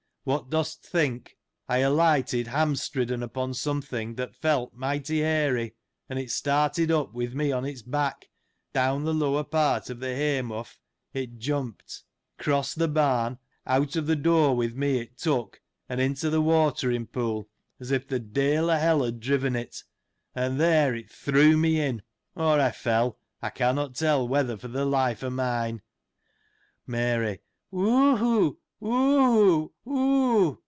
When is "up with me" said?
6.91-7.51